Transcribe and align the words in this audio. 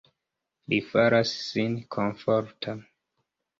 Li 0.73 0.79
faras 0.93 1.35
sin 1.51 1.77
komforta. 1.99 2.77